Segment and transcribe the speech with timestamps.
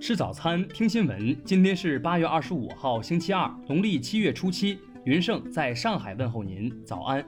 [0.00, 1.36] 吃早餐，听新闻。
[1.44, 4.78] 今天是八月二十五号，星期二，农历七月初七。
[5.04, 7.24] 云盛在上海问候您，早安。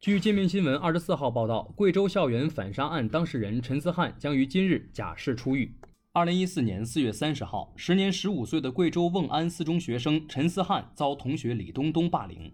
[0.00, 5.74] 据界面新闻二十四号报道，贵州校园反杀案当事人陈思翰将于今日假释出狱。
[6.12, 12.50] 二零一四年四月三十号，时年十五岁的贵州瓮安四中学生陈思翰遭同学李东东霸凌。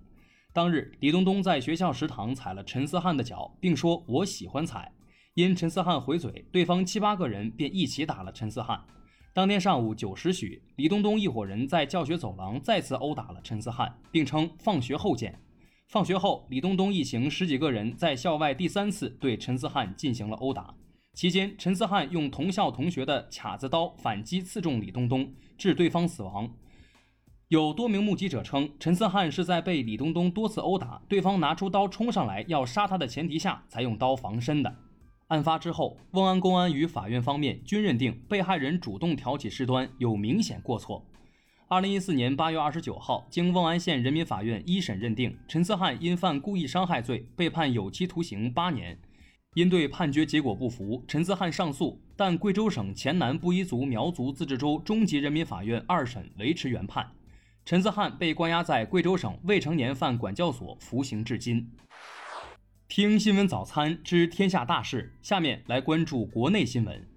[0.55, 4.93] 当日，李东东在学校食堂踩了陈思翰的脚，并说：“我喜欢踩。”
[5.35, 8.81] 因陈思翰回嘴，对方七八个人便一起打了陈思翰。
[9.33, 15.41] 当天上午九时许，李东东一伙人在教学走廊再次殴打了陈思翰，并称“放学后见”。
[15.91, 20.73] 放学后，李东东一行十几个人在校外第三次对陈思翰进行了殴打。
[21.15, 26.49] 期间，陈思翰用同校同学的卡子刀反击刺中李东东，致对方死亡。
[27.49, 34.75] 有多名目击者称，陈思翰是在被李东东多次殴打，对方拿出刀冲上来要杀他的前提下，才用刀防身的。
[35.29, 41.05] 案发之后，瓮安公安与法院方面均认定被害人主动挑起事端，有明显过错。
[41.69, 48.99] 二零一四年八月二十九号，经瓮安县人民法院一审认定，陈思翰因犯故意伤害罪，被判有期徒刑八年。
[49.55, 57.07] 因对判决结果不服，陈思翰上诉，但贵州省黔南布依族苗族自治州中级人民法院二审维持原判。
[57.65, 61.67] 陈思翰被关押在贵州省未成年犯管教所服刑至今。
[62.89, 67.09] 听新闻早餐知天下大事，下面来关注国内新闻。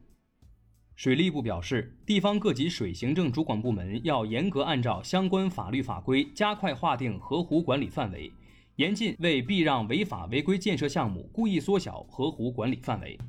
[0.95, 8.31] 水利部表示，地方各级水行政主管部门要严格按照相关法律法规，加快划定河湖管理范围，
[8.77, 13.19] 严禁为避让违法违规建设项目，故意缩小河湖管理范围。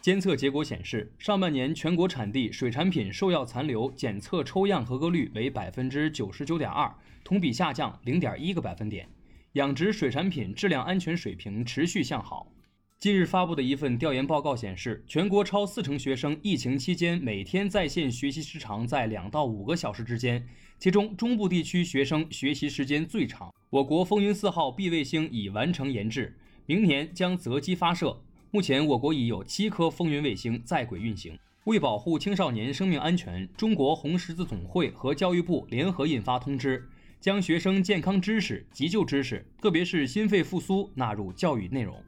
[0.00, 6.90] 监测结果显示，上半年全国产地水产品兽药残留检测抽样合格率为百分之九十九点二，
[7.22, 9.06] 同比下降零点一个百分点。
[9.52, 12.50] 养殖水产品质量安全水平持续向好。
[12.98, 20.46] 近日发布的一份调研报告显示，全国超四成学生疫情期间每天在线学习时长在两到五个小时之间，
[20.78, 23.52] 其中中部地区学生学习时间最长。
[23.68, 28.22] 我国风云四号 B 卫星已完成研制，明年将择机发射。
[28.52, 31.38] 目前，我国已有七颗风云卫星在轨运行。
[31.66, 36.84] 为保护青少年生命安全，中国红十字总会和教育部联合印发通知，
[37.20, 42.02] 将学生健康知识、急救知识，特别是心肺复苏纳入教育内容。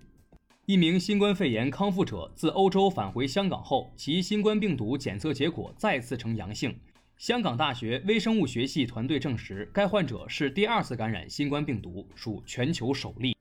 [0.67, 6.75] 一名新冠肺炎康复者自欧洲返回香港后，其新冠病毒检测结果再次呈阳性。
[7.19, 13.37] 香港大学微生物学系团队证实，该患者是第二次感染新冠病毒，属全球首例。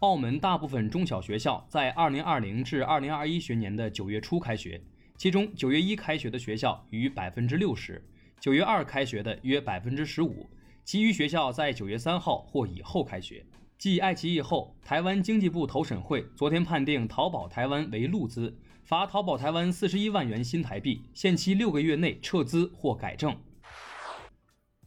[0.00, 4.78] 澳门大部分中小学校在二零二零至二零二一学年的九月初开学，
[5.16, 8.04] 其中九月一开学的学校逾百分之六十，
[8.38, 10.50] 九月二开学的约百分之十五，
[10.84, 13.42] 其余学校在九月三号或以后开学。
[13.78, 18.54] 继爱奇艺后，台湾经济部投审会昨天判定淘宝台湾为路资，
[18.84, 23.34] 罚淘宝台湾四十一万元新台币，限期六个月内撤资或改正。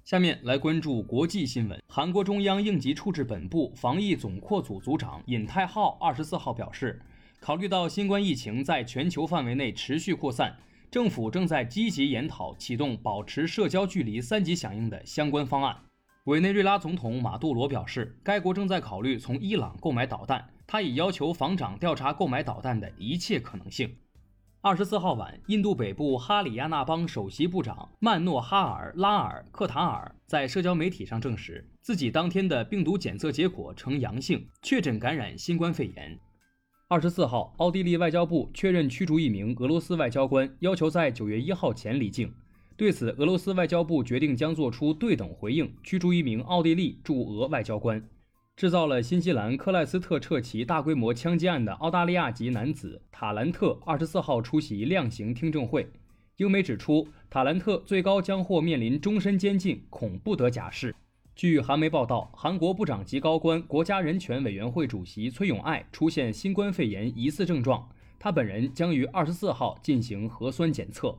[0.09, 1.79] 下面来关注国际新闻。
[1.87, 6.99] 韩国中央应急处置本部防疫总扩组组长尹泰浩二十四号表示，
[7.39, 10.57] 考虑到新冠疫情在全球范围内持续扩散，
[10.89, 15.77] 政府正在积极研讨启动保持社交距离三级响应的相关方案。
[16.23, 23.95] 委内瑞拉总统马杜罗表示，该国正在考虑从伊朗购买导弹，他已要求防长调查购买导弹的一切可能性。
[24.61, 36.19] 二十四号晚，印度北部哈里亚纳邦首席部长曼诺哈尔·拉尔·克塔尔在社交媒体上证实，自己当天的病毒检测结果呈阳性，确诊感染新冠肺炎。
[36.89, 42.29] 二十四号，奥地利外交部确认驱逐一名俄罗斯外交官，要求在九月一号前离境。
[42.75, 48.03] 对此，俄罗斯外交部决定将做出对等回应，驱逐一名奥地利驻俄外交官。
[48.59, 55.89] 制造了新西兰克莱斯特彻奇大规模枪击案的澳大利亚籍男子塔兰特，二十四号出席量刑听证会。
[56.35, 60.93] 英媒指出，塔兰特最高将或面临终身监禁，恐不得假释。
[61.37, 67.87] 据韩媒报道，韩国部长级高官、国家人权委员会主席崔永爱出现新冠肺炎疑似症状，
[68.19, 71.17] 他本人将于二十四号进行核酸检测。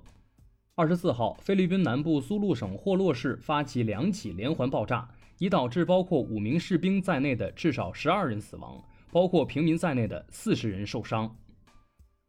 [0.75, 5.09] 二十四号，菲律宾南部苏禄省霍洛市发起两起连环爆炸。
[5.41, 8.79] 已导致包括五名士兵在内的至少十二人死亡，
[9.11, 11.35] 包括平民在内的四十人受伤。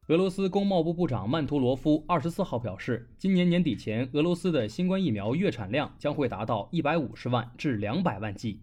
[0.07, 8.61] 俄罗斯工贸部部长曼图罗夫二十四号表示，今年年底前，俄罗斯的新冠疫苗月产量将会达到一百五十万至两百万剂。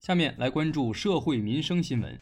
[0.00, 2.18] 下面来关注社会民生新闻。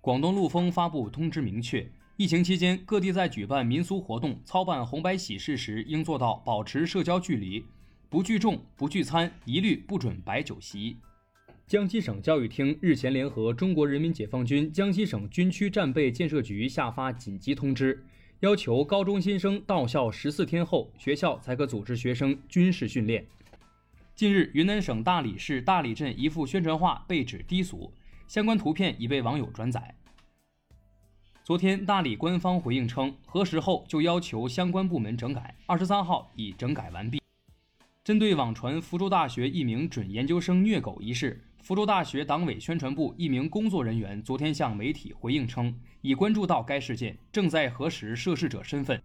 [0.00, 1.86] 广东陆丰发布通知，明确
[2.16, 7.62] 疫情期间各地在举办民俗活动、操办红白喜事时，应做到保持社交距离。
[8.12, 10.98] 不聚众、不聚餐，一律不准摆酒席。
[11.66, 18.04] 江西省教育厅日前联合中国人民解放军江西省军区战备建设局下发紧急通知，
[18.40, 23.26] 要求高中新生到校十四天后，学校才可组织学生军事训练。
[24.14, 27.90] 近日，云南省大理市大理镇一幅宣传画被指低俗，
[28.28, 29.94] 相关图片已被网友转载。
[31.42, 37.21] 昨天，大理官方回应称，核实后就要求相关部门整改，二十三号已整改完毕。
[38.04, 49.00] 针对网传福州大学一名准研究生虐狗一事，福州大学党委宣传部一名工作人员昨天向媒体回应称，已关注到该事件，正在核实涉事者身份。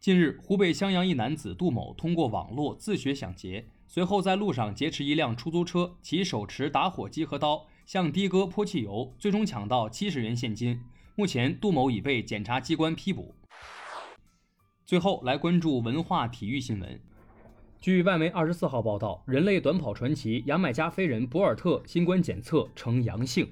[0.00, 10.80] 近日，湖北襄阳一男子杜某通过网络自学抢劫，随后在路上劫持一辆出租车，其手持打火机和刀，向的哥泼汽油，最终抢到七十元现金。
[11.14, 13.36] 目前，杜某已被检察机关批捕。
[14.84, 17.00] 最后来关注文化体育新闻。
[17.86, 23.48] 据外媒二十四号报道，人类短跑传奇牙买加飞人博尔特新冠检测呈阳性。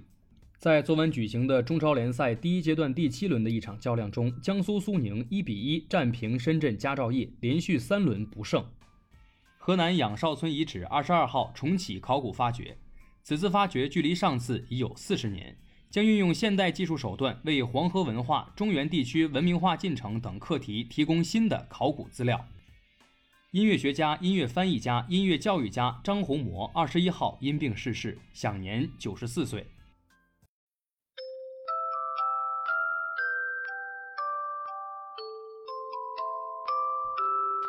[0.59, 8.65] 在昨晚举行的中超联赛第一阶段第七轮的一场较量中，江苏苏宁一比一战平深圳佳兆业，连续三轮不胜。
[9.57, 12.77] 河南仰韶村遗址二十二号重启考古发掘，
[13.23, 15.57] 此次发掘距离上次已有四十年，
[15.89, 22.45] 将运用现代技术手段，为黄河文化、中原地区文明化进程等课题提供新的考古资料。
[23.55, 29.65] 音乐学家、音乐翻译家、音乐教育家张宏模二十一号因病逝世，享年九十四岁。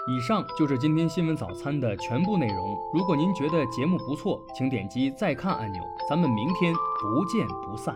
[0.08, 2.76] 以上就是今天新闻早餐的全部内容。
[2.92, 5.84] 如果您觉得节目不错，请点击再看按钮。
[6.10, 7.96] 咱们明天不见不散。